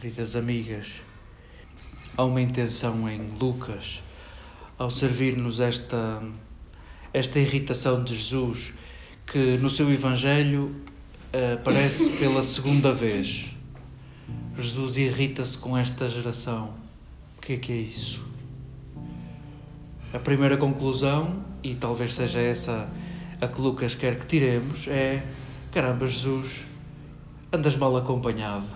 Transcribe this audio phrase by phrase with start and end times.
[0.00, 1.00] queridas amigas,
[2.16, 4.02] há uma intenção em Lucas
[4.78, 6.22] ao servir-nos esta,
[7.12, 8.74] esta irritação de Jesus
[9.26, 10.76] que no seu Evangelho
[11.54, 13.50] aparece pela segunda vez.
[14.58, 16.74] Jesus irrita-se com esta geração.
[17.38, 18.24] O que é que é isso?
[20.12, 22.88] A primeira conclusão, e talvez seja essa
[23.40, 25.22] a que Lucas quer que tiremos, é:
[25.72, 26.60] caramba, Jesus,
[27.52, 28.66] andas mal acompanhado,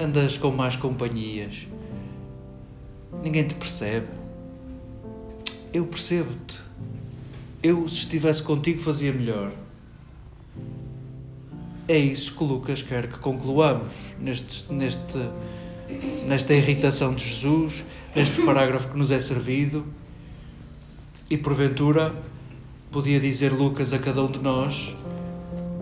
[0.00, 1.66] andas com más companhias,
[3.22, 4.06] ninguém te percebe.
[5.72, 6.58] Eu percebo-te.
[7.62, 9.52] Eu, se estivesse contigo, fazia melhor.
[11.88, 15.18] É isso que Lucas quer que concluamos neste, neste,
[16.26, 17.84] nesta irritação de Jesus,
[18.14, 19.84] neste parágrafo que nos é servido.
[21.30, 22.14] E porventura,
[22.90, 24.94] podia dizer Lucas a cada um de nós: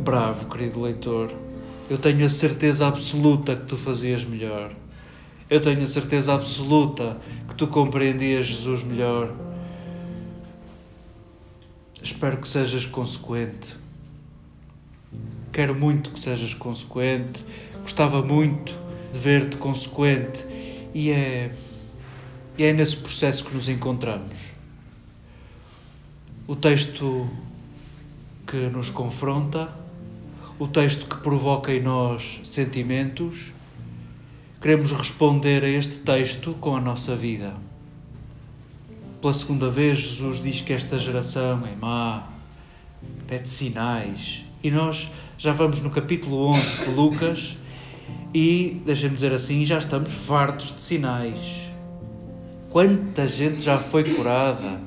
[0.01, 1.31] Bravo, querido leitor,
[1.93, 4.73] eu tenho a certeza absoluta que tu fazias melhor.
[5.51, 9.31] Eu tenho a certeza absoluta que tu compreendias Jesus melhor.
[12.03, 13.77] Espero que sejas consequente.
[15.53, 17.45] Quero muito que sejas consequente.
[17.83, 18.73] Gostava muito
[19.13, 20.47] de ver-te consequente.
[20.95, 21.55] E é,
[22.57, 24.51] e é nesse processo que nos encontramos.
[26.49, 27.29] O texto
[28.47, 29.82] que nos confronta,
[30.59, 33.53] o texto que provoca em nós sentimentos,
[34.61, 37.55] queremos responder a este texto com a nossa vida.
[39.21, 42.29] Pela segunda vez, Jesus diz que esta geração é má,
[43.27, 44.45] pede sinais.
[44.63, 47.57] E nós já vamos no capítulo 11 de Lucas
[48.35, 51.39] e, deixem-me dizer assim, já estamos fartos de sinais.
[52.71, 54.81] Quanta gente já foi curada,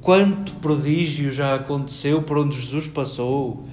[0.00, 3.66] quanto prodígio já aconteceu por onde Jesus passou,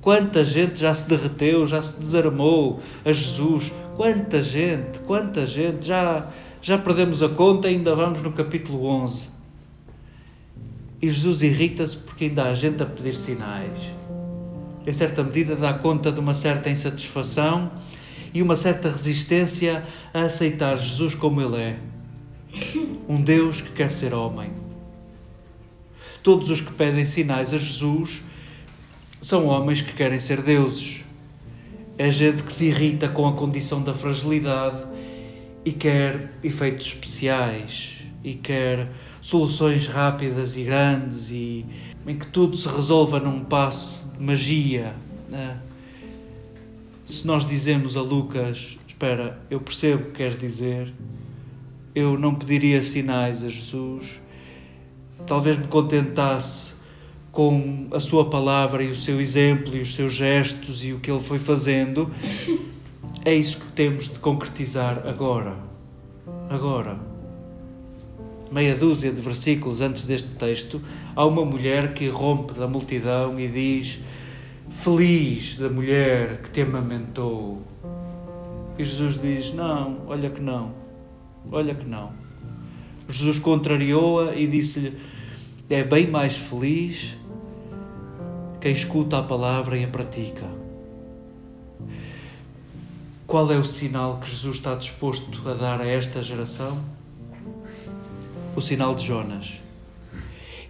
[0.00, 6.28] quanta gente já se derreteu, já se desarmou a Jesus, quanta gente, quanta gente, já,
[6.62, 9.28] já perdemos a conta e ainda vamos no capítulo 11.
[11.02, 13.78] E Jesus irrita-se porque ainda há gente a pedir sinais.
[14.86, 17.70] Em certa medida, dá conta de uma certa insatisfação
[18.32, 21.78] e uma certa resistência a aceitar Jesus como Ele é.
[23.08, 24.50] Um Deus que quer ser homem.
[26.22, 28.22] Todos os que pedem sinais a Jesus
[29.20, 31.04] são homens que querem ser deuses.
[31.98, 34.86] É gente que se irrita com a condição da fragilidade
[35.64, 38.88] e quer efeitos especiais e quer
[39.20, 41.66] soluções rápidas e grandes e
[42.06, 44.94] em que tudo se resolva num passo de magia.
[45.28, 45.58] Né?
[47.04, 50.92] Se nós dizemos a Lucas, espera, eu percebo o que queres dizer,
[51.94, 54.20] eu não pediria sinais a Jesus,
[55.26, 56.79] talvez me contentasse
[57.32, 61.10] com a sua palavra e o seu exemplo e os seus gestos e o que
[61.10, 62.10] ele foi fazendo,
[63.24, 65.56] é isso que temos de concretizar agora.
[66.48, 67.10] Agora
[68.50, 70.80] meia dúzia de versículos antes deste texto,
[71.14, 74.00] há uma mulher que rompe da multidão e diz:
[74.70, 77.60] Feliz da mulher que te amamentou.
[78.76, 80.74] E Jesus diz: Não, olha que não,
[81.50, 82.12] olha que não.
[83.08, 84.96] Jesus contrariou-a e disse-lhe:
[85.68, 87.16] É bem mais feliz
[88.60, 90.48] quem escuta a palavra e a pratica.
[93.26, 96.78] Qual é o sinal que Jesus está disposto a dar a esta geração?
[98.54, 99.54] o sinal de Jonas.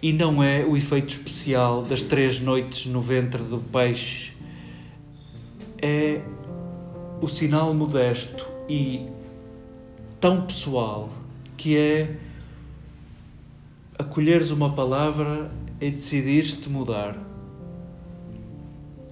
[0.01, 4.33] E não é o efeito especial das três noites no ventre do peixe.
[5.79, 6.21] É
[7.21, 9.07] o sinal modesto e
[10.19, 11.09] tão pessoal
[11.57, 12.15] que é
[13.97, 17.30] acolheres uma palavra e decidires-te mudar.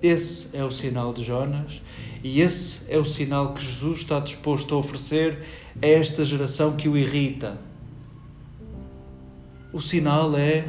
[0.01, 1.81] Esse é o sinal de Jonas
[2.23, 5.39] e esse é o sinal que Jesus está disposto a oferecer
[5.81, 7.57] a esta geração que o irrita
[9.71, 10.65] o sinal é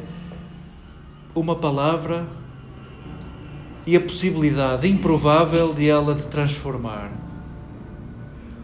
[1.33, 2.27] uma palavra
[3.85, 7.11] e a possibilidade improvável de ela te transformar.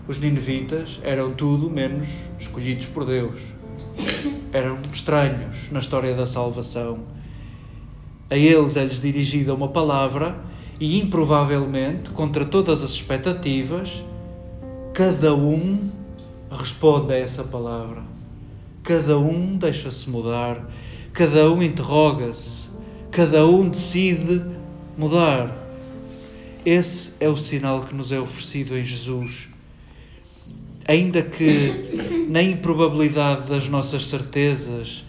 [0.07, 3.41] Os ninivitas eram tudo menos escolhidos por Deus.
[4.53, 6.99] Eram estranhos na história da salvação.
[8.29, 10.39] A eles é-lhes dirigida uma palavra
[10.79, 14.03] e, improvavelmente, contra todas as expectativas,
[14.93, 15.89] cada um
[16.51, 18.03] responde a essa palavra.
[18.83, 20.65] Cada um deixa-se mudar,
[21.11, 22.67] cada um interroga-se,
[23.11, 24.41] cada um decide
[24.97, 25.53] mudar.
[26.65, 29.49] Esse é o sinal que nos é oferecido em Jesus.
[30.87, 35.03] Ainda que na improbabilidade das nossas certezas,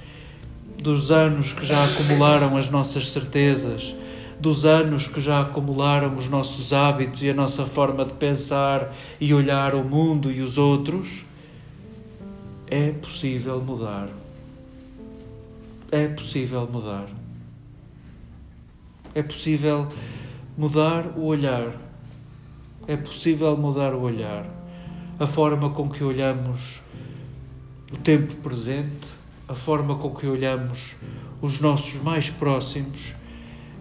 [0.83, 3.95] dos anos que já acumularam as nossas certezas,
[4.41, 9.35] dos anos que já acumularam os nossos hábitos e a nossa forma de pensar e
[9.35, 11.25] olhar o mundo e os outros,
[12.69, 14.09] é possível mudar.
[15.91, 17.09] É possível mudar.
[19.15, 19.89] É possível
[20.57, 21.73] mudar o olhar.
[22.87, 24.47] É possível mudar o olhar.
[25.19, 26.81] A forma com que olhamos
[27.93, 29.09] o tempo presente,
[29.49, 30.95] a forma com que olhamos
[31.41, 33.15] os nossos mais próximos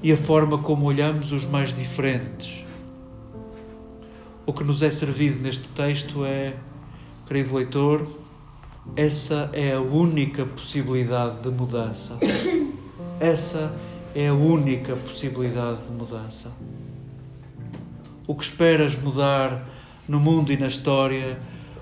[0.02, 2.66] e a forma como olhamos os mais diferentes.
[4.46, 6.54] O que nos é servido neste texto é,
[7.28, 8.08] querido leitor,
[8.96, 12.18] essa é a única possibilidade de mudança.
[13.20, 13.74] Essa
[14.16, 16.52] é a única possibilidade de mudança.
[18.26, 19.68] O que esperas mudar
[20.08, 21.40] no mundo e na história,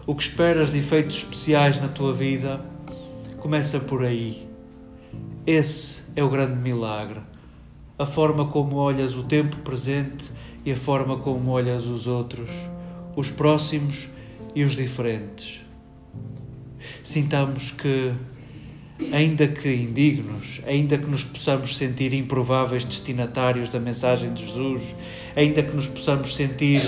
[0.07, 2.59] o que esperas de efeitos especiais na tua vida,
[3.37, 4.47] começa por aí.
[5.45, 7.21] Esse é o grande milagre.
[7.97, 10.29] A forma como olhas o tempo presente
[10.65, 12.49] e a forma como olhas os outros,
[13.15, 14.09] os próximos
[14.53, 15.61] e os diferentes.
[17.01, 18.11] Sintamos que,
[19.13, 24.93] ainda que indignos, ainda que nos possamos sentir improváveis destinatários da mensagem de Jesus,
[25.35, 26.81] ainda que nos possamos sentir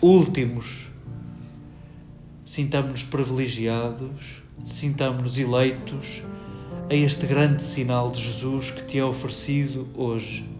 [0.00, 0.88] últimos,
[2.44, 6.22] sintamos-nos privilegiados, sintamos-nos eleitos
[6.90, 10.57] a este grande sinal de Jesus que te é oferecido hoje.